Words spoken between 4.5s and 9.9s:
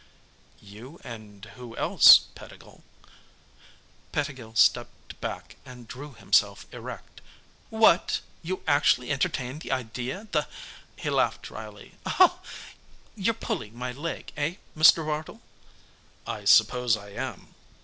stepped back and drew himself erect. "What? You actually entertain the